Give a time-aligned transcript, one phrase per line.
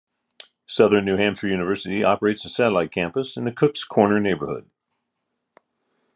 [0.65, 4.67] Southern New Hampshire University operates a satellite campus in the Cook's Corner neighborhood.